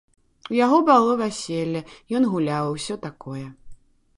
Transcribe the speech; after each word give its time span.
У 0.53 0.55
яго 0.65 0.77
было 0.87 1.11
вяселле, 1.19 1.81
ён 2.21 2.25
гуляў 2.33 2.65
і 2.71 2.75
ўсё 2.77 2.95
такое. 3.07 3.45